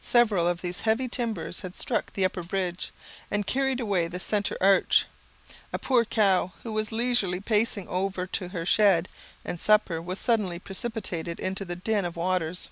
[0.00, 2.92] Several of these heavy timbers had struck the upper bridge,
[3.30, 5.04] and carried away the centre arch.
[5.70, 9.06] A poor cow, who was leisurely pacing over to her shed
[9.44, 12.70] and supper, was suddenly precipitated into the din of waters.